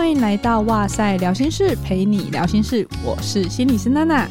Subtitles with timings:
[0.00, 2.88] 欢迎来到哇塞聊心室，陪你聊心事。
[3.04, 4.26] 我是心理师娜娜。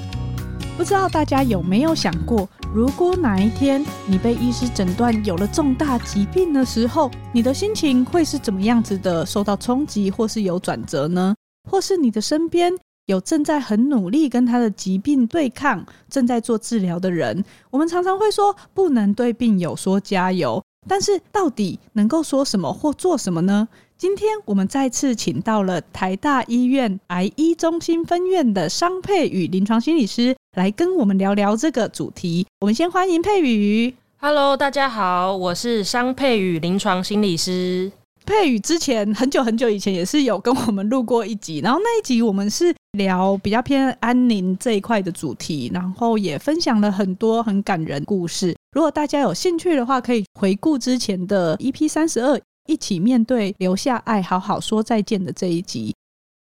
[0.76, 9.24] 不知道大家有没有想过，如果哪一天你被医师诊断有了重大疾病的时候，你的心情会是怎么样子的？
[9.24, 11.36] 受到冲击，或是有转折呢？
[11.70, 12.74] 或是你的身边
[13.06, 17.46] 有正在很努力跟他的疾病对抗、正在做治疗的人？
[17.70, 20.60] 我们常常会说，不能对病友说加油。
[20.88, 23.68] 但是到底能够说什么或做什么呢？
[24.00, 32.48] 今天我们再次请到了台大医院癌医中心分院的商佩宇临床心理师来跟我们聊聊这个主题。
[32.62, 33.94] 我们先欢迎佩宇。
[34.22, 37.92] Hello，大家好，我是商佩宇临床心理师。
[38.25, 48.56] 佩宇之前很久很久以前也是有跟我们录过一集，然后那一集我们是聊比较偏安宁这一块的主题，然后也分享了很多很感人故事。
[48.72, 52.39] 如果大家有兴趣的话，可以回顾之前的 EP 三十二，
[52.70, 55.95] 一起面对，留下爱，好好说再见的这一集。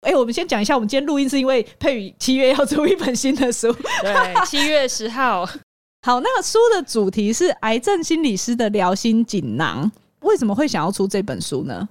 [0.00, 3.70] 哎、欸，我们先讲一下，我们今天录音是因为佩宇七月要出一本新的书，
[4.02, 5.44] 对， 七月十号。
[6.06, 9.90] 好，那个书的主题是癌症心理师的疗心锦囊。
[10.20, 11.86] 为什么会想要出这本书呢？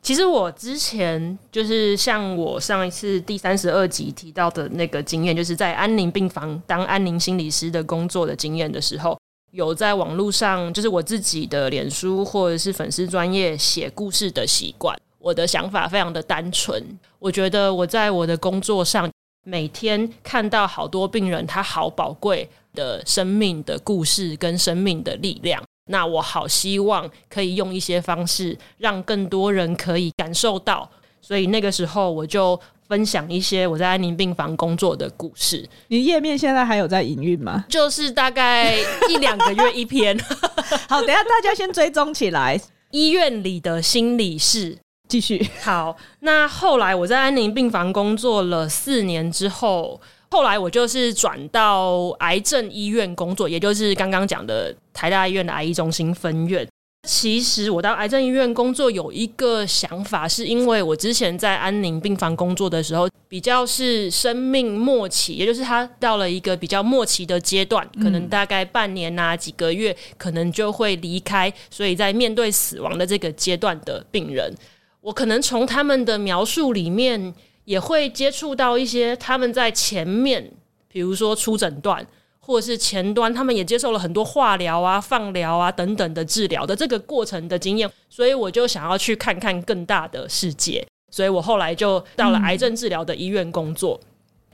[0.00, 9.18] 其实我之前就是像我上一次第三十二集提到的那个经验，就是在安宁病房当安宁心理师的工作的经验的时候，
[9.58, 14.96] 有在网络上就是我自己的脸书或者是粉丝专业写故事的习惯。
[15.18, 16.80] 我的想法非常的单纯，
[17.18, 19.10] 我觉得我在我的工作上
[19.44, 25.60] 每天看到好多病人，他好宝贵的生命的故事跟生命的力量。
[25.90, 30.88] 那我好希望可以用一些方式，让更多人可以感受到。
[31.20, 32.58] 所以那个时候我就
[32.88, 35.68] 分享一些我在安宁病房工作的故事。
[35.88, 37.64] 你页面现在还有在营运吗？
[37.68, 38.74] 就是大概
[39.08, 40.18] 一两个月一篇。
[40.88, 42.60] 好，等一下大家先追踪起来。
[42.90, 44.78] 医院里的心理室，
[45.08, 45.46] 继续。
[45.60, 50.00] 好，那后来我在安宁病房工作了四年之后。
[50.30, 56.68] 后来我就是转到癌症医院工作，也就是刚刚讲的台大医院的癌医中心分院。
[57.02, 71.52] 其实我到癌症医院工作有一个想法，是因为我之前在安宁病房工作的时候，比较是生命末期，也就是他到了一个比较末期的阶段，可能大概半年啊几个月，可能就会离开。
[71.70, 74.54] 所以在面对死亡的这个阶段的病人，
[75.00, 77.34] 我可能从他们的描述里面。
[77.68, 80.50] 也会接触到一些他们在前面，
[80.90, 82.06] 比如说出诊断，
[82.48, 94.00] 或者是前端，他们也接受了很多化疗啊、放疗啊等等的治疗的这个过程的经验，所以我就想要去看看更大的世界，所以我后来就到了癌症治疗的医院工作。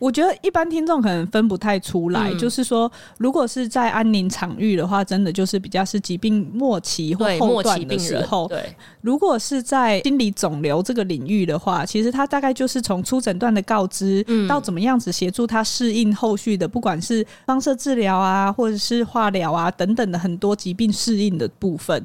[0.00, 8.49] 我觉得一般听众可能分不太出来，嗯、就是说，如果是在安宁场域的话，真的就是比较是疾病末期或后段的时候。
[8.49, 22.05] 对，对如果是在心理肿瘤这个领域的话，其实它大概就是从初诊断的告知，嗯、到怎么样子协助他适应后续的，不管是放射治疗啊，或者是化疗啊等等的很多疾病适应的部分。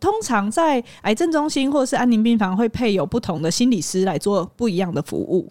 [0.00, 5.50] 通常在癌症中心或者是安宁病房会配有不同的心理师来做不一样的服务。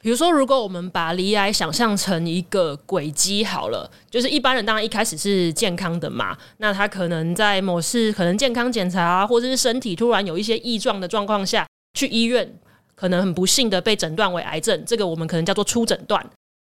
[0.00, 11.66] 比如说，如果我们把离癌想象成一个轨迹好了，就是一般人当然一开始是健康的嘛，那他可能在某次可能健康检查啊，或者是身体突然有一些异状的状况下，
[11.98, 12.48] 去医院，
[12.94, 16.24] 可能很不幸的被诊断为癌症，这个我们可能叫做初诊断。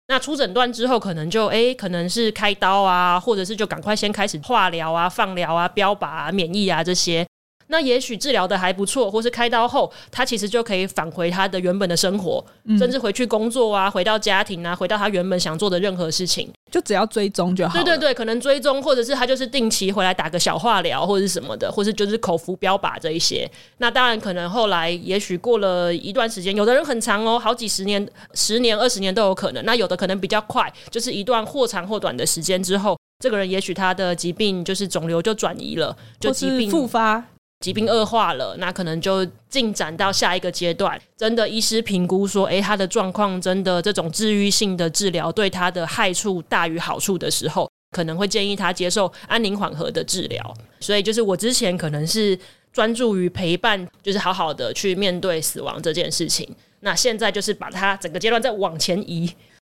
[0.09, 7.25] 那初诊断之后，可能就诶，可能是开刀啊，或者是就赶快先开始化疗啊、放疗啊、标靶啊、免疫啊这些。
[7.73, 17.73] 那也许治疗的还不错，或是开刀后，他其实就可以返回他的原本的生活，嗯、甚至回去工作啊，回到家庭啊，回到他原本想做的任何事情，就只要追踪就好。
[17.73, 23.49] 对对对，可能追踪，或者是他就是定期回来打个小化疗，或者是什么的，或是就是口服标靶这一些。
[23.79, 29.65] 那当然，可能后来也许过了一段时间，有的人很长哦，好几十年、十年、二十年都有可能。
[29.65, 37.23] 那有的可能比较快，就是一段或长或短的时间之后，这个人也许他的疾病就是肿瘤就转移了，就疾病复发。
[37.63, 40.99] 疾病恶化了，那可能就进展到下一个阶段。
[41.15, 50.53] 真的，医师评估说，诶，他的状况真的这种治愈性的治疗对他的害处大于好处的时候，可能会建议他接受安宁缓和的治疗。
[50.81, 52.37] 所以，就是我之前可能是
[52.73, 56.45] 专注于陪伴，就是好好的去面对死亡这件事情。
[56.81, 59.33] 那现在就是把它整个阶段再往前移。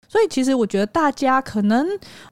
[0.09, 1.87] 所以，其实我觉得大家可能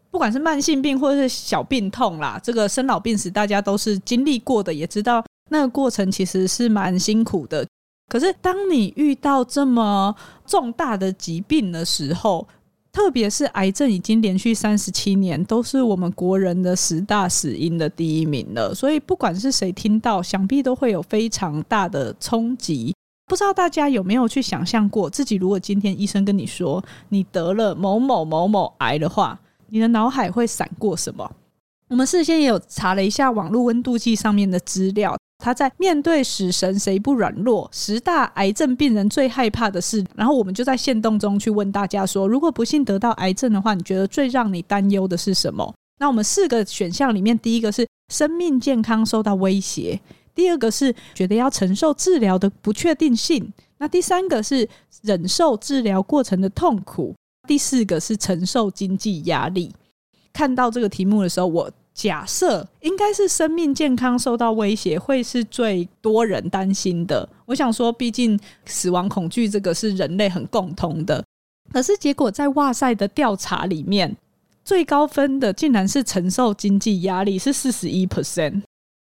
[0.09, 5.23] 不管是慢性病或者是小病痛啦，这个生老病死，大家都是经历过的，也知道。
[5.49, 7.67] 那个过程其实是蛮辛苦的，
[8.09, 12.47] 可是当你遇到这么重大的疾病的时候，
[12.91, 22.93] 特别是癌症已经连续三十七年都是我们国人的十大死因的第一名了，所以不管是谁听到，想必都会有非常大的冲击。
[23.25, 31.31] 不知道大家有没有去想象过，自己如果今天医生跟你说你得了某某某某癌的话，你的脑海会闪过什么？
[31.87, 45.75] 我们事先也有查了一下网络温度计上面的资料，他在面对死神谁不软弱，十大癌症病人最害怕的事，然后我们就在线动中去问大家说，如果不幸得到癌症的话，你觉得最让你担忧的是什么？
[45.99, 49.99] 那我们四个选项里面，第一个是生命健康受到威胁。
[50.33, 54.65] 第二个是觉得要承受治疗的不确定性，那第三个是
[55.01, 57.13] 忍受治疗过程的痛苦，
[57.45, 59.75] 第四个是承受经济压力。
[60.31, 67.27] 看到这个题目的时候，我假设应该是生命健康受到威胁会是最多人担心的。
[67.45, 71.23] 我想说，毕竟死亡恐惧这个是人类很共同的。
[71.71, 74.15] 可是结果在哇塞的调查里面，
[74.65, 78.61] 最高分的竟然是承受经济压力，是四十一 percent。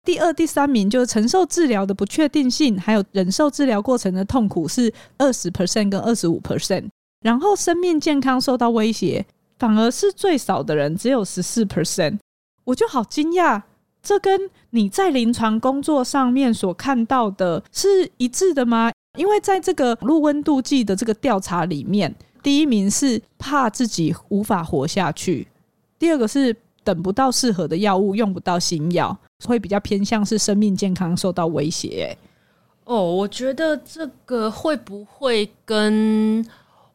[0.05, 6.89] 第二、第三名就是承受治疗的不确定性，还有忍受治疗过程的痛苦是二十 percent 跟二十五 percent，
[7.21, 9.25] 然后生命健康受到威胁
[9.59, 12.19] 反而是最少的人，只有十四 percent，
[12.65, 13.63] 我就好惊讶，
[14.03, 18.91] 这跟你在临床工作上面所看到的是一致的吗？
[19.19, 25.47] 因为在这个录温度计的这个调查里面，第一名是怕自己无法活下去，
[25.99, 29.17] 第二个是等不到适合的药物，用不到新药。
[29.45, 32.17] 会比较偏向是生命健康受到威胁。
[32.85, 36.47] 哦，我觉得这个会不会跟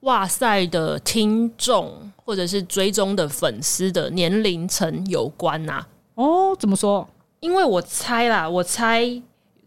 [0.07, 1.93] 哇塞的听众
[2.23, 5.85] 或者是追踪的粉丝的年龄层有关呐？
[6.15, 7.05] 哦，怎么说？
[7.41, 9.21] 因为我猜啦，我猜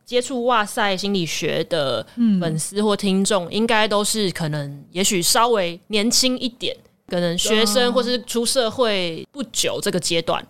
[0.07, 2.05] 接触哇塞心理学的
[2.41, 6.75] 粉丝或听众，应该都是可能也许稍微年轻一点，
[7.07, 10.43] 可能学生或是出社会不久这个阶段。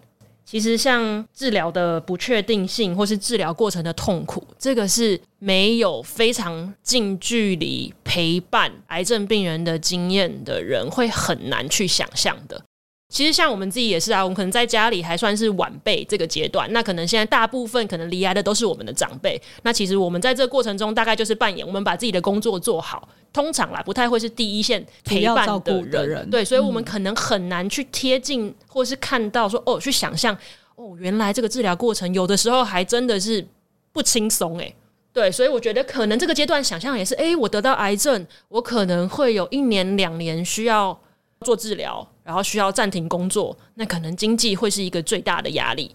[0.50, 12.60] 其实，像治疗的不确定性，或是治疗过程的痛苦，这个是没有非常近距离陪伴癌症病人的经验的人，会很难去想象的。
[13.10, 19.38] 其实像我们自己也是啊，我们可能在家里还算是晚辈这个阶段，那可能现在大部分可能离癌的都是我们的长辈。
[19.62, 25.90] 那其实我们在这个过程中，大概就是扮演我们把自己的工作做好，通常啦不太会是第一线陪伴的人。
[25.90, 30.32] 的人对，所以我们可能很难去贴近，或是看到说哦，去想象
[30.76, 33.44] 哦，原来这个治疗过程有的时候还真的是
[33.92, 34.72] 不轻松诶。
[35.12, 40.96] 对，所以我觉得可能这个阶段想象也是，诶，我得到癌症，我可能会有一年两年需要
[41.40, 42.06] 做治疗。
[42.30, 45.92] 然后需要暂停工作，那可能经济会是一个最大的压力。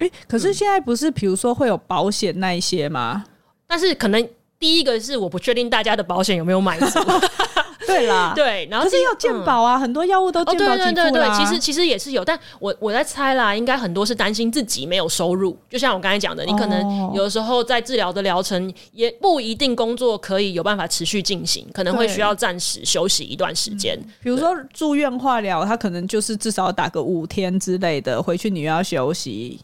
[0.00, 3.24] 诶，可是现在不是，比如说会有保险那一些吗？
[3.68, 4.28] 但是可能
[4.58, 6.86] 第一个是我不确定大家的保险有没有买足。
[7.88, 10.74] 对啦，对，然后是要健保啊，嗯、很多药物都健保给付啦。
[10.74, 15.56] 哦、对对对对，其实其实也是有，但我我在猜啦，应该很多是担心自己没有收入。
[15.70, 23.98] 就像我刚才讲的，你可能有的时候在治疗的疗程也不一定工作可以有办法持续进行，可能会需要暂时休息一段时间。
[24.22, 29.60] 比如说住院化疗，他可能就是至少打个五天之类的，回去你又要休息。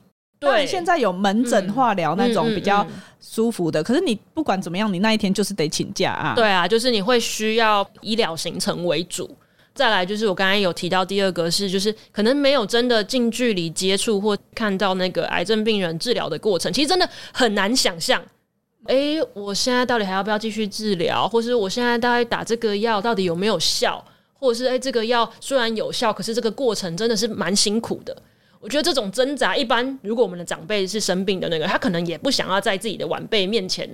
[0.50, 2.86] 对，现在有门诊化疗那种比较
[3.20, 6.34] 舒服的，嗯嗯嗯嗯，可是你不管怎么样，你那一天就是得请假啊。
[6.34, 9.34] 对啊，就是你会需要医疗行程为主。
[9.74, 18.20] 再来就是我刚才有提到第二个是，就是可能没有真的近距离接触或看到那个癌症病人治疗的过程，其实真的很难想象。
[18.84, 21.26] 哎、欸，我现在到底还要不要继续治疗？
[21.26, 24.04] 或是我现在大概打这个药到底有没有效？
[24.34, 28.14] 或者是哎、欸，这个药虽然有效，可是这个过程真的是蛮辛苦的。
[28.62, 33.90] 我觉得这种挣扎，一般如果我们的长辈是生病的那个，他可能也不想要在自己的晚辈面前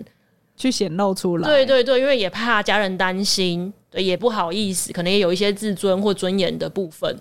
[0.56, 1.48] 去显露出来。
[1.48, 7.18] 对对对，因为也怕家人担心，对，也不好意思，可能也有一些自尊或尊严的部分。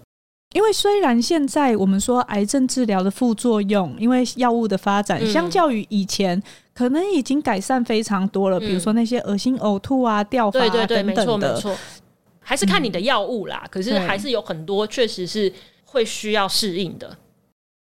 [0.54, 6.42] 因为虽然现在我们说癌症治疗的副作用，因为药物的发展，相较于以前，
[6.74, 8.58] 可能已经改善非常多了。
[8.60, 11.77] 嗯、比如说那些恶心、呕吐啊、掉发啊对对对等等的，没错没错，
[12.39, 13.62] 还是看你的药物啦。
[13.63, 15.51] 嗯、可是还是有很多确实是
[15.86, 17.18] 会需要适应的。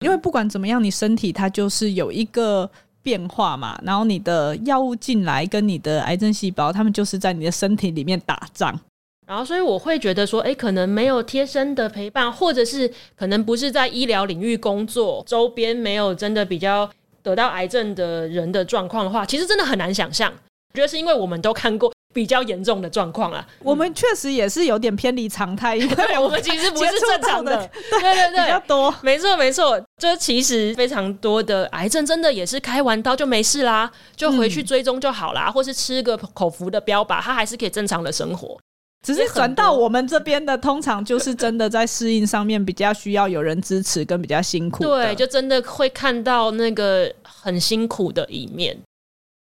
[0.03, 2.69] 因为不管怎么样，你身体它就是有一个
[3.01, 8.77] 变化嘛，然后你的药物进来，跟你的癌症细胞，它们就是在你的身体里面打仗。
[9.25, 16.89] 然后，所以我会觉得说，哎，可能没有贴身的陪伴，或者是可能不是在医疗领域工作，周边没有真的比较
[17.21, 20.29] 得到癌症的人的状况的话，其实真的很难想象。
[20.31, 21.92] 我觉得是因为我们都看过。
[22.13, 27.57] 比较严重的状况啊，我们确实也是有点偏离常态，因为 我们其实不是正常的，
[27.89, 38.57] 对对对，比较多，没错没错，就其实非常多的癌症真的也是开完刀就没事啦，就回去追踪就好啦，嗯、或是吃个口服的标靶，它还是可以正常的生活。
[39.05, 44.81] 只是转到我们这边的，通常就是真的在适应上面比较需要有人支持，跟比较辛苦。
[44.81, 48.77] 对，就真的会看到那个很辛苦的一面。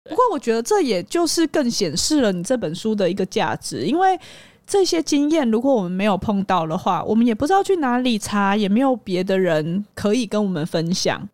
[0.10, 4.20] 不过我觉得这也就是更显示了你这本书的一个价值，因为
[4.66, 11.28] 这些经验如果我们没有碰到的话，我们也不知道去哪里查，也没有别的人可以跟我们分享。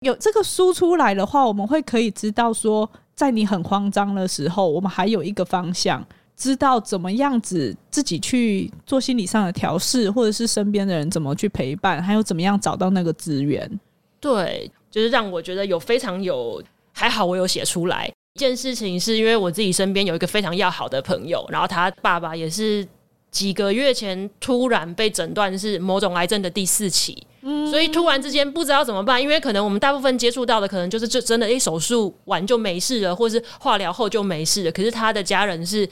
[0.00, 6.04] 有这个书出来的话，我们会可以知道说，在你很慌张的时候，我们还有一个方向。
[6.36, 13.70] 知道怎么样子自己去做心理上的调试，或者是身边的人怎么去陪伴，还有怎么样找到那个资源。
[14.18, 16.60] 对，就是让我觉得有非常有
[16.94, 18.10] 还好，我有写出来。
[18.34, 22.86] 一件事情，是因为我自己身边有一个非常要好的朋友，然后他爸爸也是
[23.30, 35.88] 几个月前突然被诊断是某种癌症的第四期，嗯，所以突然之间不知道怎么办，因为可能我们大部分接触到的可能就是这真的，一手术完就没事了，或是化疗后就没事了，可是他的家人是。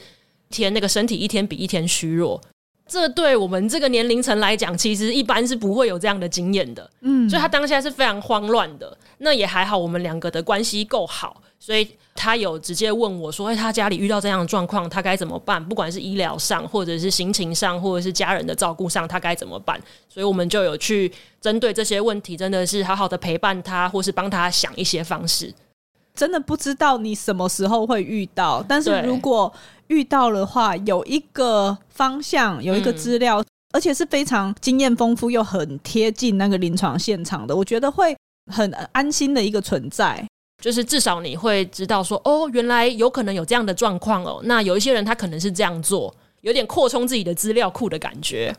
[0.49, 2.39] 天，那个身体一天比一天虚弱，
[2.87, 6.87] 这对我们这个年龄层来讲，其实一般是不会有这样的经验的。
[7.01, 8.95] 嗯，所以他当下是非常慌乱的。
[9.19, 15.63] 那也还好，我们两个的关系够好，所以他有直接问我说：“哎，他家里遇到这样的状况，他该怎么办？
[15.63, 25.53] 不管是医疗上，或者是心情上，或者是家人的照顾上，他该怎么办？”所以我们就有去针对这些问题，真的是好好的陪伴他，或是帮他想一些方式。
[26.13, 29.51] 真的不知道你什么时候会遇到，但是如果
[29.93, 38.15] 遇到的话，有一个方向，有一个资料，嗯，而且是非常经验丰富又很贴近那个临床现场的，我觉得会
[38.51, 40.25] 很安心的一个存在。
[40.61, 44.41] 就是至少你会知道说，哦，原来有可能有这样的状况哦。
[44.45, 48.55] 那有一些人他可能是这样做，有点扩充自己的资料库的感觉。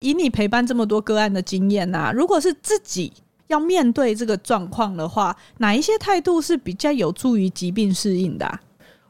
[0.00, 3.12] 以你陪伴这么多个案的经验啊，如果是自己。
[3.48, 8.60] 要面对这个状况的话，哪一些态度是比较有助于疾病适应的啊？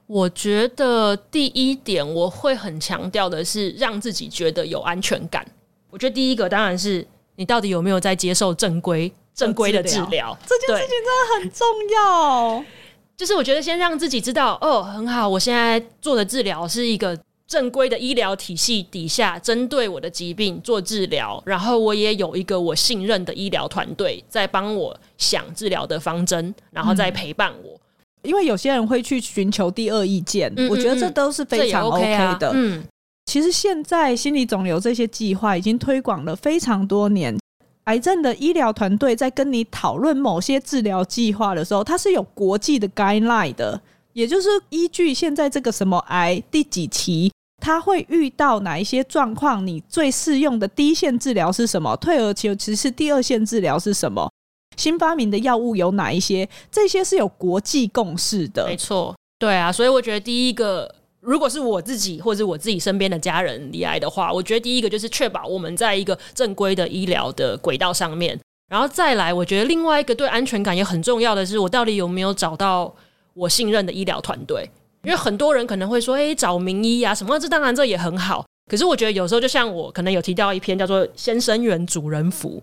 [0.08, 5.46] 我觉得第一点我会很强调的是让自己觉得有安全感。
[5.90, 12.64] 我觉得第一个当然是你到底有没有在接受正规正规的治疗，这件事情真的很重要。
[13.16, 17.16] 就是我觉得先让自己知道，哦，很好，我现在做的治疗是一个。
[17.48, 27.80] 正规的医疗体系底下，针对我的疾病做治疗，然后我也有一个我信任的医疗团队在帮我想治疗的方针，然后再陪伴我。
[28.22, 32.50] 因为有些人会去寻求第二意见，嗯嗯嗯，我觉得这都是非常 OK 的。
[32.54, 32.84] 嗯，
[33.26, 37.38] 其实现在心理肿瘤这些计划已经推广了非常多年，
[37.84, 43.80] 癌症的医疗团队在跟你讨论某些治疗计划的时候，它是有国际的 guideline 的，
[44.12, 47.30] 也就是依据现在这个什么癌第几期。
[47.60, 49.66] 它会遇到哪一些状况？
[49.66, 51.96] 你最适用的第一线治疗是什么？
[51.96, 54.30] 退而求其次，第二线治疗是什么？
[54.78, 56.48] 新发明的药物有哪一些？
[56.72, 58.64] 这些是有国际共识的。
[58.66, 72.94] 没错，对啊，所以我觉得第一个，如果是我自己或者我自己身边的家人罹癌的话，我觉得第一个就是确保我们在一个正规的医疗的轨道上面，然后再来，我觉得另外一个对安全感也很重要的是，我到底有没有找到
[73.34, 74.70] 我信任的医疗团队？
[75.04, 78.44] 因为很多人可能会说：“哎，找名医啊什么？”这当然这也很好。
[78.68, 82.62] 可是我觉得有时候，就像我可能有提到一篇叫做“先生缘，主人福”，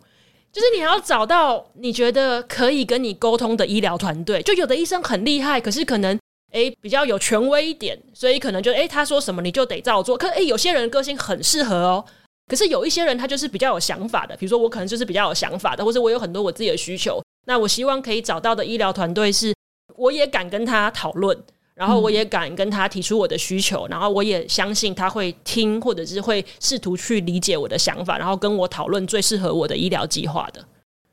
[0.55, 4.41] 就是你要找到你觉得可以跟你沟通的医疗团队。
[4.43, 6.17] 就有的医生很厉害，可是可能
[6.53, 10.17] 哎比较有权威一点，所以可能就哎他说什么你就得照做。
[10.17, 12.05] 可哎有些人个性很适合哦，
[12.47, 14.33] 可是有一些人他就是比较有想法的。
[14.37, 17.21] 比如说我可能就是比较有想法的，或者我有很多我自己的需求。
[17.47, 19.53] 那我希望可以找到的医疗团队是，
[19.97, 21.37] 我也敢跟他讨论。
[21.75, 30.63] 然后我也敢跟他提出我的需求，嗯，然后我也相信他会听，或者是会试图去理解我的想法，然后跟我讨论最适合我的医疗计划的。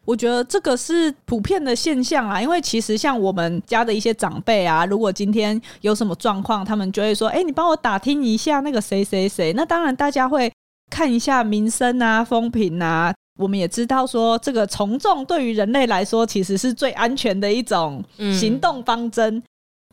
[0.05, 10.53] 我觉得这个是普遍的现象啊，因为其实像我们家的一些长辈啊，如果今天有什么状况，他们就会说：“哎，你帮我打听一下那个谁谁谁。”那当然大家会
[10.91, 13.15] 看一下名声啊、风评啊。
[13.39, 18.05] 我们也知道说，这个从众对于人类来说，其实是最安全的一种
[18.39, 19.37] 行动方针。
[19.37, 19.43] 嗯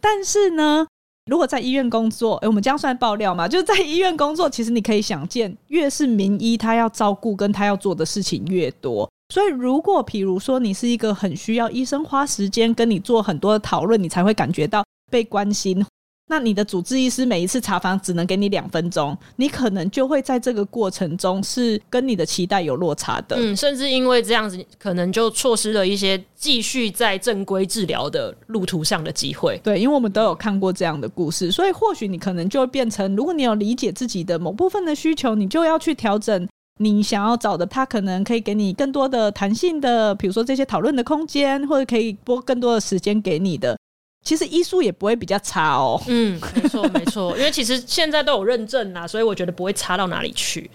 [0.01, 0.86] 但是呢，
[1.25, 3.48] 如果在医院工作，诶，我们这样算爆料嘛？
[3.48, 9.10] 就是在医院工作，其实你可以想见，越是名医，他要照顾跟他要做的事情越多。
[9.34, 15.86] 所以，如果比如说你是一个很需要医生花时间跟你做很多的讨论，你才会感觉到被关心。
[16.29, 23.36] 那你的主治医师每一次查房只能给你两分钟，你可能就会在这个过程中是跟你的期待有落差的。
[23.39, 29.59] 嗯，甚至因为这样子，可能就错失了一些继续在正规治疗的路途上的机会。
[29.63, 43.75] 对，因为我们都有看过这样的故事，所以或许你可能就会变成，如果你有理解自己的某部分的需求，你就要去调整你想要找的，他可能可以给你更多的弹性的，比如说这些讨论的空间，或者可以拨更多的时间给你的。
[44.23, 46.01] 其实医术也不会比较差哦。
[46.07, 50.69] 嗯，没错没错，因为其实现在都有认证啦，所以我觉得不会差到哪里去。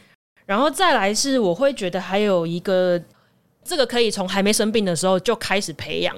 [0.46, 3.00] 然后再来是，我会觉得还有一个，
[3.62, 6.14] 这个可以从还没生病的时候就开始培养。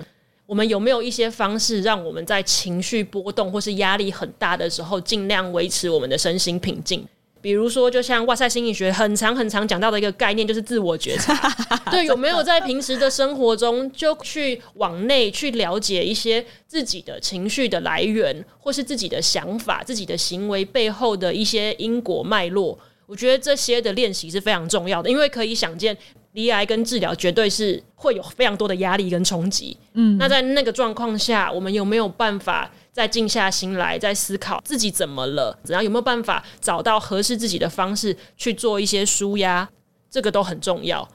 [0.46, 7.06] 我们有没有一些方式，让我们在情绪波动或是压力很大的时候，尽量维持我们的身心平静？
[7.46, 11.32] 比如说，就像哇塞心理学很常很常讲到的一个概念，就是自我觉察。
[11.92, 22.76] 对，有没有在平时的生活中，就去往内去了解一些自己的情绪的来源，或是自己的想法、自己的行为背后的一些因果脉络？
[23.06, 25.96] 我觉得这些的练习是非常重要的，因为可以想见，
[26.36, 29.76] 离癌跟治疗绝对是会有非常多的压力跟冲击。
[29.94, 32.70] 嗯，那在那个状况下，我们有没有办法？
[32.92, 39.68] 再静下心来，再思考自己怎么了，然后有没有办法找到合适自己的方式去做一些舒压，
[40.10, 41.06] 这个都很重要。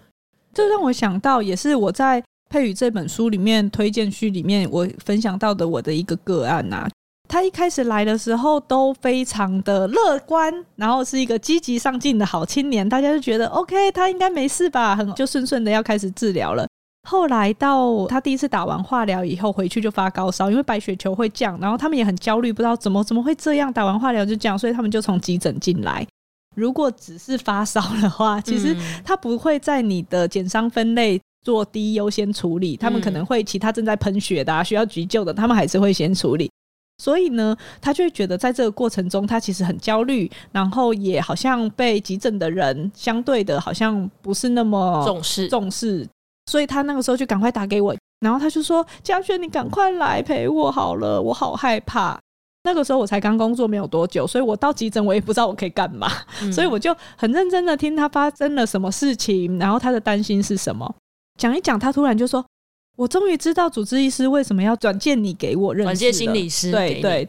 [0.53, 6.89] 这让我想到，也是我在佩宇这本书里面推荐序里面我分享到的我的一个个案呐、啊。
[7.31, 16.67] 他一开始来的时候都非常的乐观，然后是一个积极上进的好青年，大家就觉得 OK，他应该没事吧，很就顺顺的要开始治疗了。
[17.07, 26.05] 后来到他第一次打完化疗以后回去就发高烧，因为白血球会降，然后他们也很焦虑，不知道怎么怎么会这样，打完化疗就降，所以他们就从急诊进来。
[26.57, 36.51] 如果只是发烧的话，其实他不会在你的减伤分类做第一优先处理，他们可能会其他正在喷血的、啊、需要急救的，他们还是会先处理。
[36.97, 46.07] 所以呢，他就会觉得在这个过程中，他其实很焦虑，然后也好像被急诊的人相对的好像不是那么重视重视。
[46.47, 52.19] 所以他那个时候就赶快打给我，然后他就说：“嘉轩，你赶快来陪我好了，我好害怕。”
[52.63, 60.93] 那个时候我才刚工作没有多久，所以我到急诊我也不知道我可以干嘛，嗯、 所以我就很认真的听他发生了什么事情，然后他的担心是什么。
[61.39, 62.45] 讲一讲，他突然就说
[62.97, 67.27] ：“我终于知道主治医师为什么要转介你给我认识，转介心理师。”对对，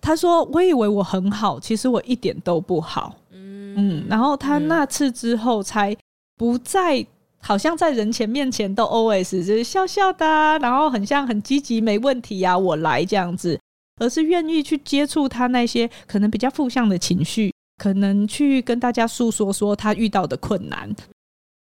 [0.00, 5.96] 他说：“我以为我很好，其实我一点都不好。”嗯嗯，然后他那次之后才
[6.36, 7.06] 不再。
[7.40, 13.56] 好像在人前面前都 always 就是笑笑的，啊，然后很像很积极，没问题呀，啊，我来这样子，
[14.00, 20.92] 而是愿意去接触他那些可能比较负向的情绪，可能去跟大家诉说说他遇到的困难。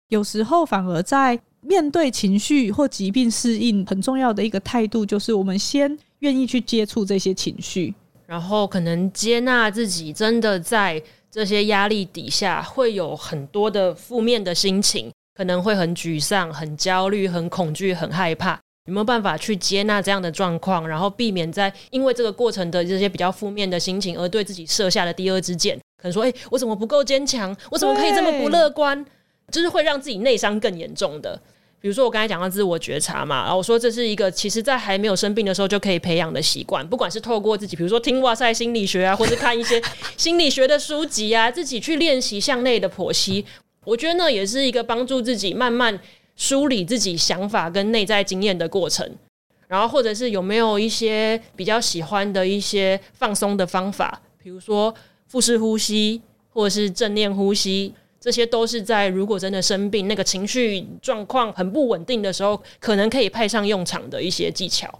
[0.08, 7.92] 有时候反而在面对情绪或疾病适应很重要的一个态度，就是我们先愿意去接触这些情绪，
[8.26, 15.10] 然后可能接纳自己真的在这些压力底下会有很多的负面的心情。
[15.36, 25.76] 可能会很沮丧、很焦虑、很恐惧、很害怕，有没有办法去接纳这样的状况，然后避免在因为这个过程的这些比较负面的心情而对自己设下的第二支箭？
[26.00, 27.54] 可能说：“哎、欸，我怎么不够坚强？
[27.70, 29.04] 我怎么可以这么不乐观？”
[29.52, 31.38] 就是会让自己内伤更严重的。
[31.80, 39.80] 比如说我刚才讲到自我觉察嘛，然后我说这是一个其实在还没有生病的时候就可以培养的习惯，不管是透过自己，比如说听哇塞心理学啊，或是看一些
[40.16, 43.44] 心理学的书籍啊，自己去练习向内的剖析。
[43.84, 45.96] 我觉得那也是一个帮助自己慢慢
[46.34, 49.08] 梳理自己想法跟内在经验的过程，
[49.68, 54.92] 然后或者是有没有一些比较喜欢的一些放松的方法，比如说
[55.28, 56.20] 腹式呼吸
[56.52, 57.94] 或者是正念呼吸，
[58.26, 64.92] 这些都是在如果真的生病、那个情绪状况很不稳定的时候，可能可以派上用场的一些技巧。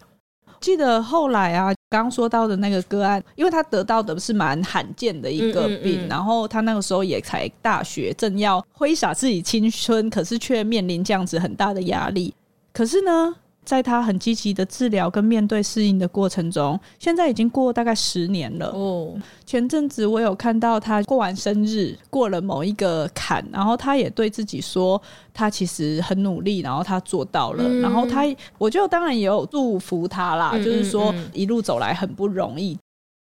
[0.60, 12.32] 记得后来啊，刚刚说到的那个个案，因为他得到的是蛮罕见的一个病，嗯嗯嗯，然后他那个时候也才大学，正要挥洒自己青春，可是却面临这样子很大的压力。
[12.72, 13.34] 可是呢，
[13.66, 18.68] 在他很积极的治疗跟面对适应的过程中，现在已经过大概十年了。
[18.68, 19.12] 哦，
[19.44, 25.02] 前阵子我有看到他过完生日，过了某一个坎，然后他也对自己说，
[25.34, 27.64] 他其实很努力，然后他做到了。
[27.66, 28.22] 嗯、然后他，
[28.56, 32.78] 我就当然也有祝福他啦，嗯、就是说一路走来很不容易。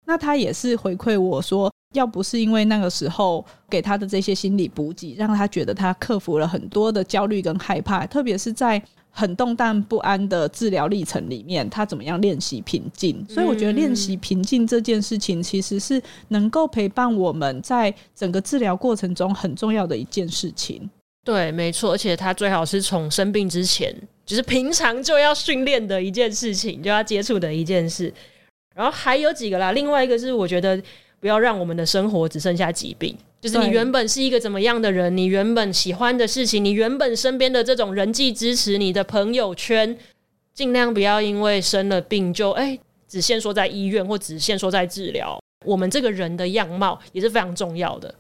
[0.05, 8.83] 那他也是回馈我说，要不是因为那个时候给他的这些心理补给，让他觉得他克服了很多的焦虑跟害怕，特别是在。
[9.19, 13.25] 很动荡不安的治疗历程里面，他怎么样练习平静？
[13.31, 20.91] 所以我觉得练习平静这件事情，其实是能够陪伴我们在整个治疗过程中很重要的一件事情。
[21.25, 23.91] 对，没错，而且他最好是从生病之前，
[24.27, 28.13] 就是平常就要训练的一件事情，就要接触的一件事。
[28.75, 30.79] 然后还有几个啦，另外一个是我觉得
[31.19, 33.17] 不要让我们的生活只剩下疾病。
[33.41, 39.97] 就是你原本是一个怎么样的人，你原本喜欢的事情，你原本身边的这种人际支持，你的朋友圈，
[40.55, 45.39] 尽量不要因为生了病就哎、欸，只限说在医院或只限说在治疗。
[45.65, 48.13] 我们这个人的样貌也是非常重要的。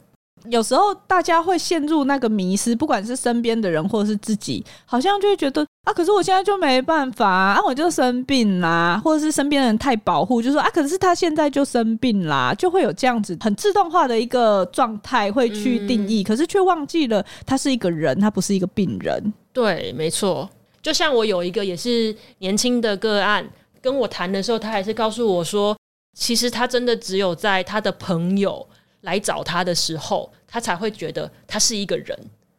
[0.50, 19.32] 有时候大家会陷入那个迷失，不管是身边的人或者是自己，好像就会觉得啊，可是我现在就没办法啊，我就生病啦，或者是身边人太保护，就说啊，可是他现在就生病啦，就会有这样子很自动化的一个状态会去定义，嗯、可是却忘记了他是一个人，他不是一个病人。
[19.52, 20.50] 对，没错。
[20.82, 23.48] 就像我有一个也是年轻的个案，
[23.80, 25.76] 跟我谈的时候，他还是告诉我说，
[26.18, 28.66] 其实他真的只有在他的朋友
[29.02, 32.18] 来找他的时候，他才会觉得他是一个人。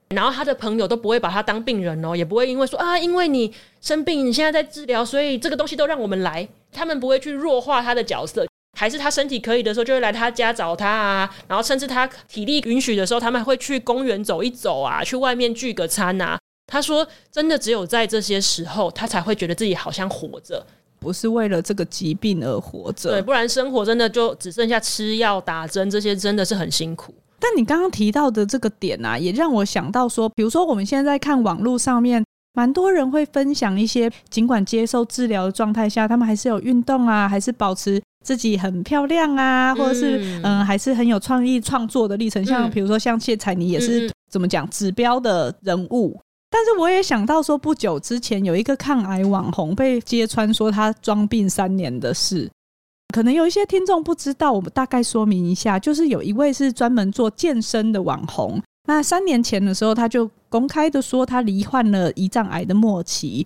[0.10, 6.48] 然后他的朋友都不会把他当病人哦，也不会因为说啊，因为你生病，你现在在治疗，所以这个东西都让我们来。
[6.72, 8.46] 他们不会去弱化他的角色，
[8.78, 11.36] 还是他身体可以的时候就会来他家找他啊。
[11.48, 16.38] 然后甚至他体力允许的时候，他们还会去公园走一走啊，去外面聚个餐啊。
[16.68, 20.66] 他说，真的只有在这些时候，他才会觉得自己好像活着，
[21.00, 23.12] 不是为了这个疾病而活着。
[23.12, 27.14] 对，不然生活真的就只剩下吃药、打针这些，真的是很辛苦。
[27.40, 32.24] 但你刚刚提到的这个点啊，也让我想到说，比如说我们现在在看网络上面，
[32.54, 42.44] 蛮多人会分享一些，尽管接受治疗的状态下，他们还是有运动啊，还是保持自己很漂亮啊，或者是嗯、呃，还是很有创意创作的历程。
[42.46, 46.20] 像比如说像谢彩妮也是怎么讲指标的人物。
[46.50, 52.50] 但是我也想到说，不久之前有一个抗癌网红被揭穿说他装病三年的事。
[53.18, 58.62] 可能有一些听众不知道，我们大概说明一下，就是有一位是专门做健身的网红。
[58.88, 63.44] 那三年前的时候，他就公开的说他罹患了胰脏癌的末期，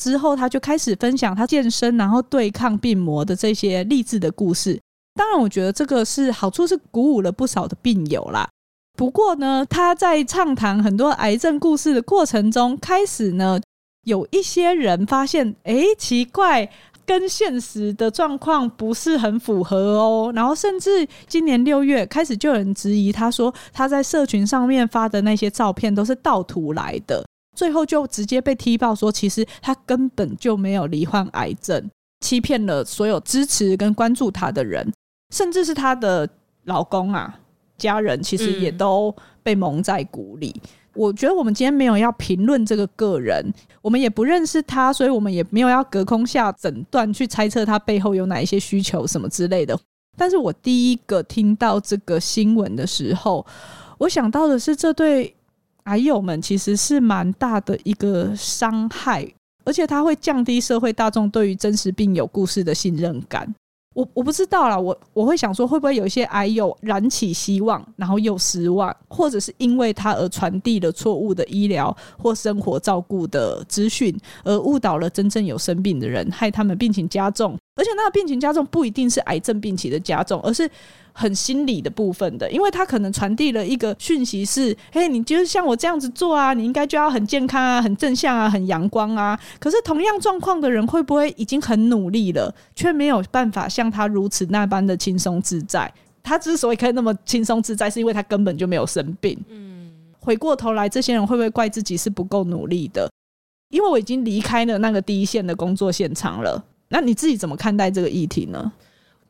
[0.00, 4.80] 之后他就开始分享他健身然后对抗病魔的这些励志的故事。
[5.16, 8.48] 当然，我觉得这个是好处是鼓舞了不少的病友啦。
[8.96, 13.58] 不过呢，他在畅谈很多癌症故事的过程中，开始呢
[14.04, 16.70] 有一些人发现，哎，奇怪。
[17.08, 27.24] 跟现实的状况不是很符合哦，然后甚至今年六月开始就有人质疑，他说他在社群上面发的那些照片都是盗图来的，
[27.56, 31.90] 最后就直接被踢爆说，其实他根本就没有罹患癌症，
[32.20, 34.92] 欺骗了所有支持跟关注他的人，
[35.34, 36.28] 甚至是他的
[36.64, 37.40] 老公啊、
[37.78, 40.60] 家人，其实也都被蒙在鼓里。
[40.98, 49.78] 我觉得我们今天没有要评论这个个人，我们也不认识他，所以我们也没有要隔空下诊断去猜测他背后有哪一些需求什么之类的。
[50.16, 53.46] 但是我第一个听到这个新闻的时候，
[53.96, 55.32] 我想到的是，这对
[55.84, 59.24] 癌友们其实是蛮大的一个伤害，
[59.64, 63.54] 而且它会降低社会大众对于真实病友故事的信任感。
[63.98, 77.58] 我我不知道啦，我我会想说，会不会有一些癌友燃起希望，然后又失望，或者是因为他而传递了错误的医疗或生活照顾的资讯，而误导了真正有生病的人，害他们病情加重。
[77.74, 80.70] 而且那个病情加重不一定是癌症病情的加重，而是
[81.18, 89.36] 很心理的部分的，因为他可能传递了一个讯息是：嘿，你就是像我这样子做啊，你应该就要很健康啊，很正向啊，很阳光啊。
[89.58, 95.92] 可是同样状况的人，会不会已经很努力了，却没有办法像他如此那般的轻松自在？
[96.22, 99.36] 他之所以可以那么轻松自在，是因为他根本就没有生病。
[99.48, 103.10] 嗯，回过头来，这些人会不会怪自己是不够努力的？
[103.70, 106.64] 因为我已经离开了那个第一线的工作现场了。
[106.90, 108.72] 那你自己怎么看待这个议题呢？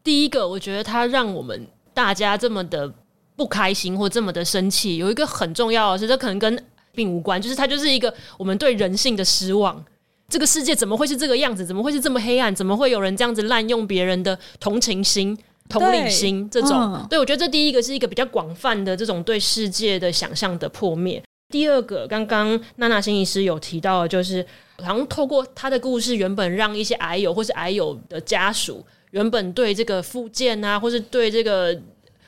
[0.05, 1.67] 第一个，我觉得它让我们
[1.99, 2.89] 大家这么的
[3.35, 9.85] 不开心或这么的生气，有一个很重要的是，这可能跟病无关，就是它就是一个我们对人性的失望。
[10.29, 11.67] 这个世界怎么会是这个样子？
[11.67, 12.55] 怎么会是这么黑暗？
[12.55, 15.37] 怎么会有人这样子滥用别人的同情心、
[15.69, 16.49] 同理心？
[16.49, 21.21] 这种，嗯、对，我觉得这第一个是一个比较广泛的这种对世界的想象的破灭。
[21.49, 24.47] 第二个，刚刚娜娜心理师有提到，就是
[24.85, 31.79] 好像透过他的故事，原本让一些癌友或是癌友的家属，原本对这个复健啊，或是对这个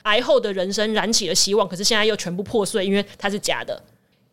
[0.03, 3.83] 癌后的人生燃起了希望，可是现在又全部破碎，因为它是假的。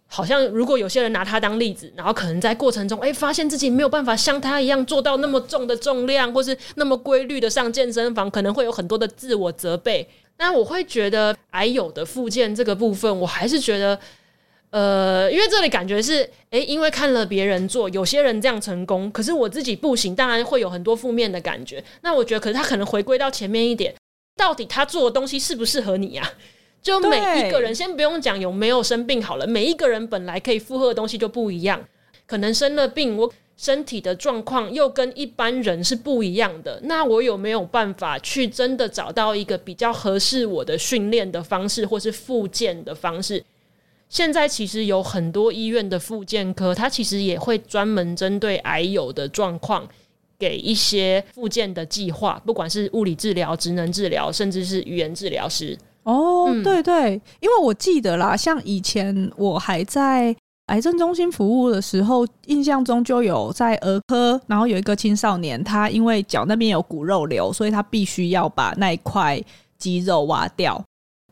[0.07, 10.07] 好像如果有些人拿它当例子，然后可能在过程中，哎，发现自己没有办法像他一样做到那么重的重量，或是那么规律的上健身房，可能会有很多的自我责备。
[10.37, 13.99] 那我会觉得癌友的复健这个部分，我还是觉得。
[14.69, 21.83] 呃，因为这里感觉是，诶，因为看了别人做，有些人这样成功，可是我自己不行，当然会有很多负面的感觉。
[22.01, 23.95] 那我觉得，可是他可能回归到前面一点，
[24.35, 26.33] 到底他做的东西适不适合你呀？
[26.83, 31.81] 就每一个人，先不用讲有没有生病好了，每一个人本来可以负荷的东西就不一样，
[32.25, 36.79] 可能生了病，我身体的状况又跟一般人是不一样的。
[36.83, 43.43] 那我有没有办法去真的找到一个比较合适我的训练的方式，或是复健的方式？
[44.09, 49.85] 现在其实有很多医院的复健科，它其实也会专门针对癌友的状况，
[50.39, 55.77] 给一些复健的计划，不管是物理治疗、职能治疗，甚至是语言治疗师。
[56.03, 60.33] 哦，嗯、对对，因为我记得啦，像以前我还在
[60.67, 69.41] 癌症中心服务的时候，印象中就有在儿科，然后有一个青少年，他因为脚那边有骨肉瘤，所以他必须要把那一块
[69.77, 70.81] 肌肉挖掉。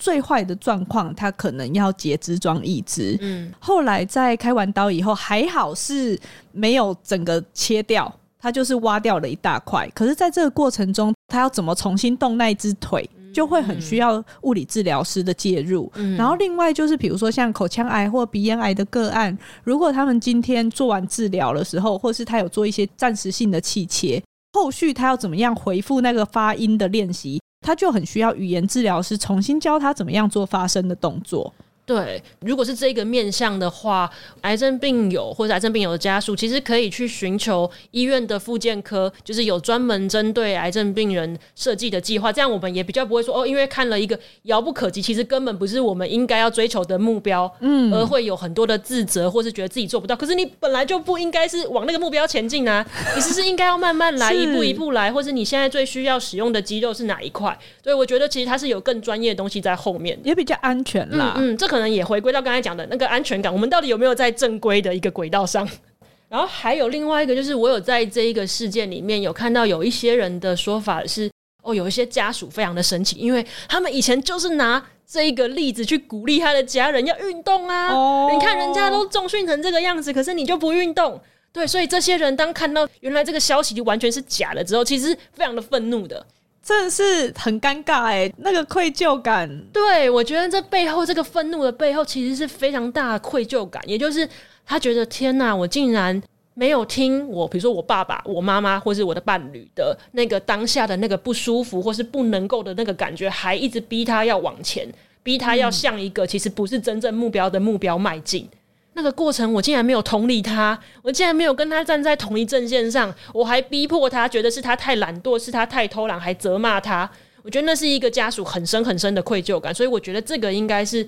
[0.01, 3.17] 最坏的状况，他可能要截肢装义肢。
[3.21, 6.19] 嗯，后来在开完刀以后，还好是
[6.51, 9.89] 没有整个切掉，他就是挖掉了一大块。
[9.95, 15.89] 可是，在这个过程中，他要怎么重新动那一只腿，就会很需要物理治疗师的介入。
[15.95, 27.39] 嗯，然后另外就是，比如说像口腔癌或鼻咽癌的个案，如果他们今天做完治疗的时候，或是他有做一些暂时性的气切，后续他要怎么样回复那个发音的练习？
[27.65, 31.51] 他就很需要语言治疗师重新教他怎么样做发声的动作。
[31.85, 34.09] 对，如果是这个面向的话，
[34.41, 42.33] 癌症病友或者癌症病友的家属，其实可以去寻求医院的复健科，就是有专门针对癌症病人设计的计划。
[42.33, 50.15] 这样我们也比较不会说哦，因为看了一个遥不可及，其实根本不是我们应该要追求的目标，嗯，而会有很多的自责，或是觉得自己做不到。
[50.15, 52.83] 可是你本来就不应该是往那个目标前进啊，
[53.15, 57.55] 你其实是应该要慢慢来，一步一步来，或是你现在最需要使用的肌肉是哪一块？
[57.83, 61.35] 对，我觉得其实它是有更专业的东西在后面，也比较安全啦。
[61.37, 65.67] 嗯，嗯，这可能也回归到刚才讲的那个安全感，我们到底有没有在正规的一个轨道上？
[66.27, 71.29] 然后还有另外一个，就是我有在这一个事件里面有看到有一些人的说法是，
[71.61, 77.93] 哦，有一些家属非常的生气，因为他们以前就是拿这一个例子去鼓励他的家人要运动啊。
[77.93, 81.21] 哦，你看人家都重训成这个样子，可是你就不运动，
[81.53, 86.25] 对，所以这些人当看到原来这个消息就完全是假的之后，其实非常的愤怒的。
[86.65, 89.47] 真的是很尴尬哎，那个愧疚感。
[89.71, 93.79] 对，我觉得这背后这个愤怒的背后，其实是非常大的愧疚感。
[93.85, 94.27] 也就是
[94.65, 96.19] 他觉得天哪，我竟然
[96.55, 108.49] 没有听我，比如说我爸爸、我妈妈，或是我的伴侣的那个当下的那个不舒服，或是不能够的那个感觉，还一直逼他要往前，逼他要向一个其实不是真正目标的目标迈进。
[108.97, 117.09] 那个过程，我竟然没有同理他，我竟然没有跟他站在同一阵线上，我还逼迫他，觉得是他太懒惰，是他太偷懒，还责骂他。
[117.43, 121.05] 我觉得那是一个家属很深很深的愧疚感，所以我觉得这个应该是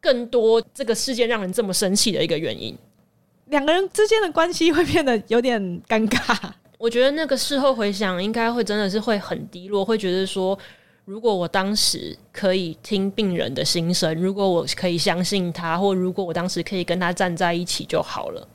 [0.00, 2.76] 更多这个事件让人这么生气的一个原因。
[3.46, 6.36] 两个人之间的关系会变得有点尴尬。
[6.78, 10.56] 我觉得那个事后回想，应该会真的是会很低落，会觉得说。
[11.06, 18.48] 如果我当时可以听病人的心声，如果我可以相信他，或如果我当时可以跟他站在一起就好了。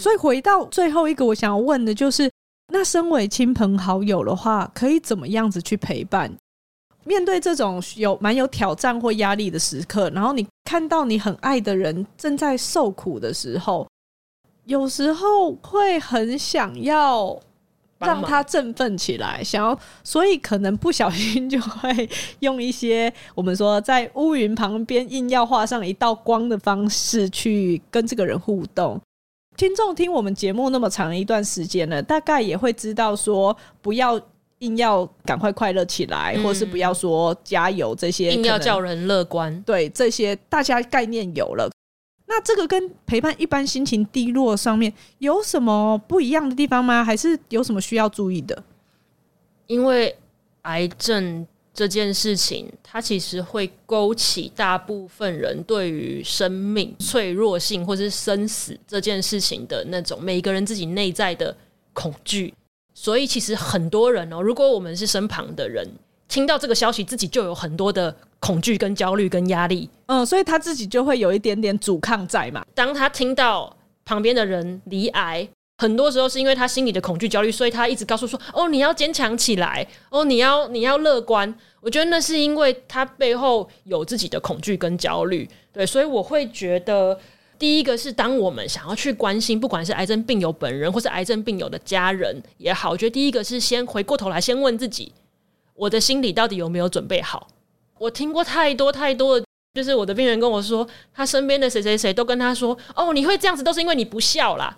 [0.00, 2.30] 所以回到最后一个，我想要问的就是，
[2.72, 6.32] 那身为亲朋好友的话，可以怎么样子去陪伴？
[7.02, 13.88] 面对这种有蛮有挑战或压力的时刻，然后你看到你很爱的人正在受苦的时候，
[14.66, 17.36] 有时候会很想要。
[17.98, 22.08] 让他振奋起来，想要，所以可能不小心就会
[22.40, 29.00] 用一些我们说在乌云旁边硬要画上一道光的方式去跟这个人互动。
[29.56, 34.20] 听众听我们节目那么长一段时间了，大概也会知道说，不要
[34.60, 39.60] 硬要赶快快乐起来，嗯、或是不要说加油这些，硬要叫人乐观。
[39.62, 41.68] 对，这些大家概念有了。
[42.28, 47.02] 那这个跟陪伴一般心情低落上面有什么不一样的地方吗？
[47.02, 48.62] 还是有什么需要注意的？
[49.66, 50.14] 因为
[50.62, 61.56] 癌症这件事情，它其实会勾起大部分人对于生命脆弱性或是生死这件事情的那种每个人自己内在的
[61.92, 62.52] 恐惧。
[62.92, 65.88] 所以，其实很多人哦，如果我们是身旁的人，
[66.28, 72.64] 听到这个消息，自己就有很多的恐惧、跟焦虑、跟压力，嗯，所以他自己就会有一点点阻抗在嘛。
[72.74, 85.48] 当他听到旁边的人离癌，很多时候是因为他心里的恐惧、焦虑，所以他一直告诉说：“哦，你要坚强起来，哦，你要你要乐观。”我觉得那是因为他背后有自己的恐惧跟焦虑。
[85.72, 87.18] 对，所以我会觉得，
[87.58, 95.12] 第一个是当我们想要去关心，不管是癌症病友本人，或是癌症病友的家人也好，我觉得第一个是先回过头来，先问自己。
[95.78, 97.46] 我的心里到底有没有准备好？
[97.98, 104.76] 我听过太多太多的，就是我的病人跟我说，他身边的谁谁谁都跟他说：“哦，你会这样子都是因为你不孝啦。”，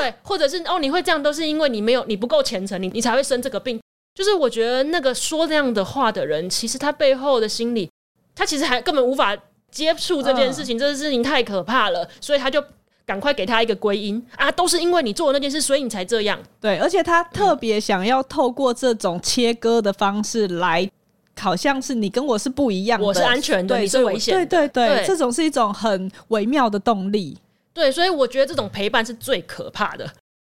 [0.00, 3.78] 对，或者是哦，你会这样都是因为你没有你不够虔诚，你你才会生这个病。
[4.14, 7.90] 就是我觉得那个说这样的话的人，其实他背后的心理，
[8.34, 9.36] 他其实还根本无法
[9.70, 12.62] 接触这件事情，这件事情太可怕了，所以他就。
[13.04, 14.50] 赶快给他一个归因啊！
[14.52, 16.38] 都是因为你做的那件事，所以你才这样。
[16.60, 20.88] 对，而且他特别想要透过这种切割的方式来，
[21.38, 27.36] 好像是你跟我是不一样的，我是安全的，你是危险对对，对，这种是一种很微妙的动力。
[27.74, 30.08] 对，所以我觉得这种陪伴是最可怕的。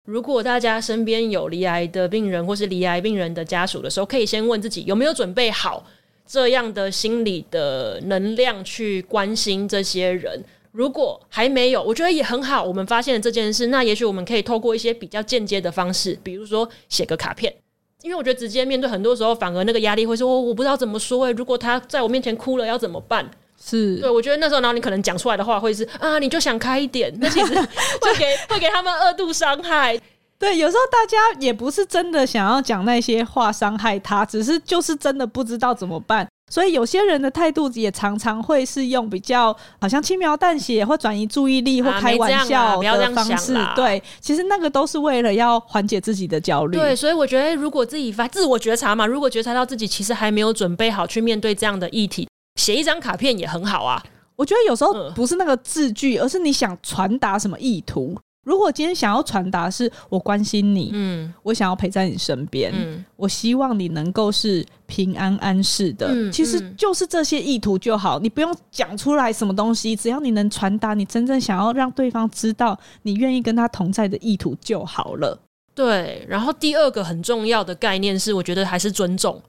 [0.04, 5.84] 如果大家身边有离癌的病人或是离癌病人的家属的时候，可以先问自己有没有准备好
[6.26, 10.42] 这样的心理的能量去关心这些人。
[10.72, 12.64] 如果还没有，我觉得也很好。
[12.64, 17.54] 我们发现了这件事，那也许我们可以透过一些比较间接的方式，比如说写个卡片，
[18.02, 23.30] 因为我觉得直接面对，很多时候反而那个压力会说，我我不知道怎么说哎、欸，如果他在我面前哭了要怎么办？
[23.64, 27.54] 是对，我觉得那时候，然后你可能讲出来的话会是啊，你就想开一点，那其实
[28.00, 30.00] 会给会给他们二度伤害。
[30.38, 36.26] 对，有时候大家也不是真的想要讲那些话伤害他，只是就是真的不知道怎么办。
[36.52, 43.54] 所以有些人的态度也常常会是用比较好像轻描淡写或转移注意力或开玩笑的方式。
[43.54, 46.76] 啊、对，其实那个都是为了要缓解自己的焦虑。
[46.76, 52.28] 对，所以我觉得如果自己发自我觉察嘛，如果觉察到自己其实还没有准备好去面对这样的议题。
[52.60, 54.02] 写一张卡片也很好啊，
[54.36, 58.14] 我觉得有时候不是那个字句，而是你想传达什么意图。
[58.44, 75.38] 如果今天想要传达是我关心你，嗯，我想要陪在你身边，嗯，我希望你能够是平安安适的，嗯，其实就是这些意图就好，你不用讲出来什么东西，只要你能传达你真正想要让对方知道你愿意跟他同在的意图就好了。
[75.74, 79.40] 对，然后第二个很重要的概念是，我觉得还是尊重。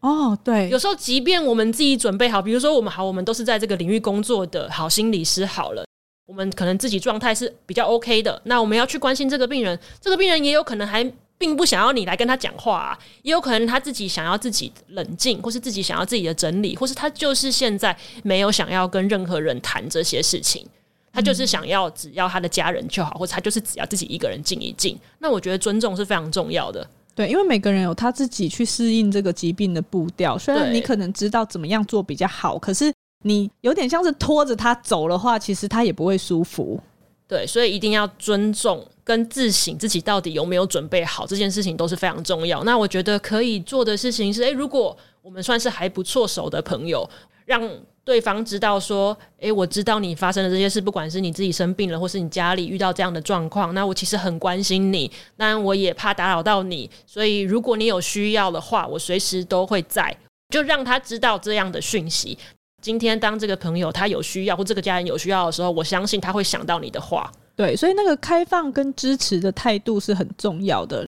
[0.00, 5.84] 哦，对，有时候即便我们自己准备好，比如说我们好，我们都是在这个领域工作的好心理师，好了，
[6.30, 11.04] 我们可能自己状态是比较 OK 的，那我们要去关心这个病人，这个病人也有可能还
[11.36, 20.64] 并不想要你来跟他讲话啊，也有可能他自己想要自己冷静，或是自己想要自己的整理，或是他就是现在没有想要跟任何人谈这些事情，
[21.12, 24.96] 他就是想要只要他的家人就好，或者他就是只要自己一个人静一静。
[25.18, 26.88] 那我觉得尊重是非常重要的。
[27.12, 30.38] 对，因为每个人有他自己去适应这个疾病的步调。
[30.38, 36.80] 虽然你可能知道怎么样做比较好，可是你有点像是拖着他走的话，其实他也不会舒服。
[37.26, 42.64] 对，所以一定要尊重跟自省自己到底有没有准备好，这件事情都是非常重要。
[42.64, 47.08] 那我觉得可以做的事情是：诶，如果我们算是还不错熟的朋友，
[47.46, 47.70] 让。
[48.02, 60.16] 对方知道说，诶，我知道你发生的这些事，不管是你自己生病了，或是你家里遇到这样的状况，那我其实很关心你，那我也怕打扰到你，所以如果你有需要的话，我随时都会在，
[60.48, 62.36] 就让他知道这样的讯息。
[62.80, 67.30] 今天当这个朋友他有需要，或这个家人有需要的时候，我相信他会想到你的话。
[67.56, 71.06] 对，所以那个开放跟支持的态度是很重要的。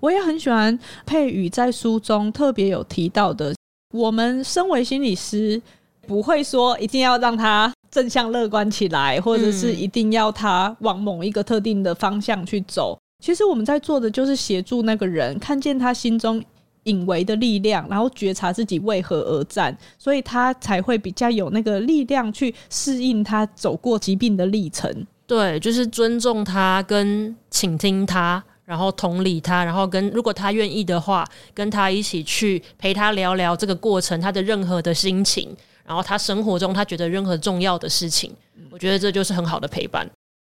[0.00, 3.54] 我也很喜欢佩宇在书中特别有提到的，
[3.92, 5.60] 我们身为心理师。
[6.06, 12.98] 不会说一定要让他正向乐观起来，或者是一定要他往某一个特定的方向去走。
[13.22, 16.42] 其实我们在做的就是协助那个人看见他心中
[16.88, 25.06] 隐微的力量，然后觉察自己为何而战，所以他才会比较有那个力量去适应他走过疾病的历程。
[25.26, 35.54] 对，就是尊重他，跟倾听他，然后同理他，然后跟如果他愿意的话，跟他一起去陪他聊聊这个过程，他的任何的心情。
[35.84, 38.30] 然后他生活中他觉得任何重要的事情，
[38.70, 40.06] 我觉得这就是很好的陪伴。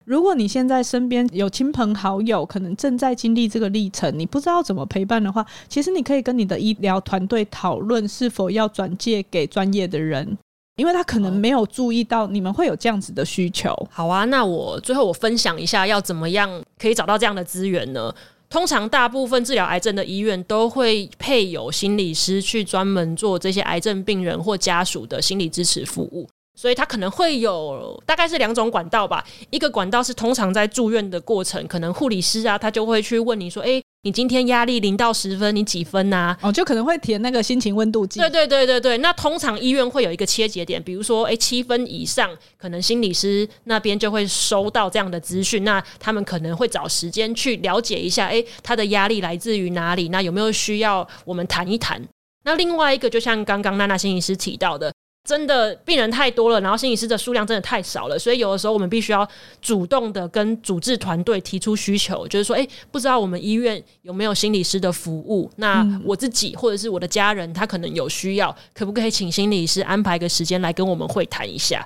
[0.05, 10.37] 如果你现在身边有亲朋好友可能正在经历这个历程，你不知道怎么陪伴的话，其实你可以跟你的医疗团队讨论是否要转介给专业的人，
[10.77, 13.75] 因为他可能没有注意到你们会有这样子的需求。
[13.91, 18.13] 好啊，那我最后我分享一下要怎么样可以找到这样的资源呢？
[18.49, 26.27] 通常，大部分治疗癌症的医院都会配有心理师去专门做这些癌症病人或家属的心理支持服务。
[26.53, 36.35] 所以他可能会有大概是两种管道吧，一个管道是通常在住院的过程，可能护理师啊，他就会去问你说，哎，你今天压力零到十分，你几分呐？
[36.41, 38.19] 哦，就可能会填那个心情温度计。
[38.19, 50.09] 对对对对对，那通常医院会有一个切节点，比如说，哎，七分以上，可能心理师那边就会收到这样的资讯，那他们可能会找时间去了解一下，哎，他的压力来自于哪里？
[50.09, 52.01] 那有没有需要我们谈一谈？
[52.43, 54.90] 那另外一个，就像刚刚娜娜心理师提到的。
[55.23, 59.27] 真的病人太多了，然后心理师的数量真的太少了，所以有的时候我们必须要
[59.61, 65.49] 主动的跟主治团队提出需求，就是说，哎，不知道我们医院有没有心理师的服务？
[65.57, 71.85] 那我自己或者是我的家人，他可能有需要，可不可以请心理师安排个时间来跟我们会谈一下？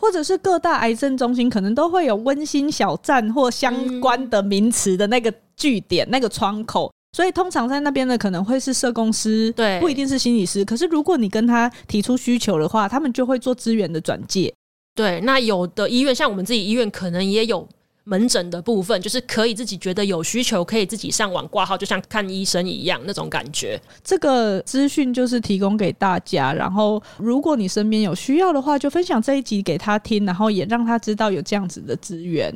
[0.00, 6.92] 或者是各大癌症中心可能都会有温馨小站或相关的名词的那个据点、那个窗口。
[7.14, 10.64] 所以通常在那边的可能会是社工师，对，不一定是心理师。
[10.64, 14.52] 可是如果你跟他提出需求的话，他们就会做资源的转介。
[14.96, 17.68] 对，那有的医院像我们自己医院，可能也有
[18.02, 23.80] 门诊的部分，就是可以自己觉得有需求，可以自己上网挂号，就像看医生一样那种感觉。
[24.02, 32.52] 这个资讯就是提供给大家，然后如果你身边有需要的话，就分享这一集给他听，然后也让他知道有这样子的资源。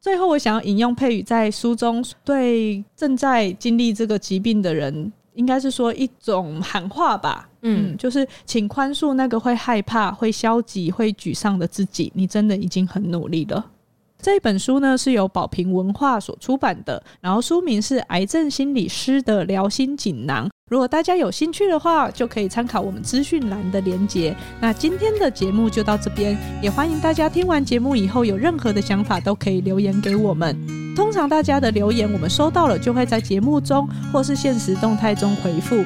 [0.00, 7.46] 最后，我想要引用佩宇在书中对正在经历这个疾病的人，应该是说一种喊话吧。
[7.60, 12.10] 嗯，就是请宽恕那个会害怕、会消极、会沮丧的自己。
[12.14, 13.64] 你真的已经很努力了。
[14.22, 20.46] 这本书呢是由宝瓶文化所出版的，然后书名是《癌症心理师的疗心锦囊》。
[20.70, 24.32] 如果大家有兴趣的话，就可以参考我们资讯栏的连结。
[24.60, 30.56] 那今天的节目就到这边，也欢迎大家听完节目以后有任何的想法都可以留言给我们。
[30.94, 35.84] 通常大家的留言我们收到了，就会在节目中或是现实动态中回复。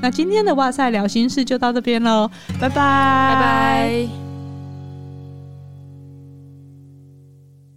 [0.00, 4.29] 那今天的哇塞聊心事就到这边喽，拜拜，拜拜。